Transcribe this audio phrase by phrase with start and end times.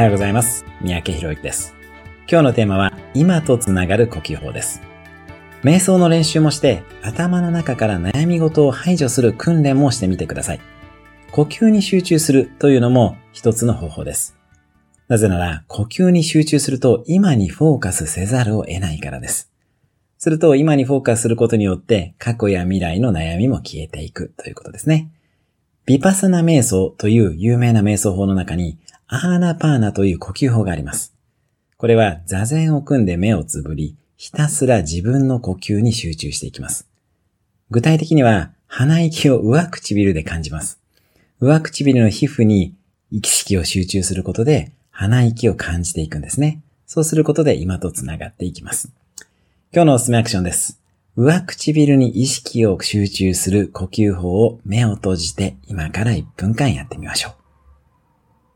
[0.00, 0.64] はようございます。
[0.80, 1.74] 三宅博之です。
[2.26, 4.80] 今日のテーマは、今とつながる呼吸法です。
[5.62, 10.60] 瞑想の練習もして、頭の中から悩み事を排除する訓練もしてみてください。
[11.32, 14.38] 呼吸に集中するというのも一つの方法です。
[15.08, 19.52] なぜなら、呼吸に集中すると今にフォーカスせざるを得ないからです。
[20.16, 25.10] すると、今にフォーカスすることによって、過去や未来の悩みも消えていくということですね。
[25.84, 28.78] ビパサナ瞑想という有名な瞑想法の中に、
[29.12, 31.12] アーナパーナという呼吸法があります。
[31.78, 36.86] これは座禅を組んで目をつぶり、ひたすら自分の呼吸に集中していきます。
[37.70, 40.78] 具体的には、鼻息を上唇で感じます。
[41.40, 42.76] 上唇の皮膚に
[43.10, 46.62] 意識を集中することで、鼻息を感じていくんですね。
[46.86, 48.92] そうすることで今とつながっていきます。
[49.72, 50.78] 今日のおすすめアクションです。
[51.16, 57.39] 上唇に意識を集中する呼吸法を目を閉じて今から1分間やってみましょう。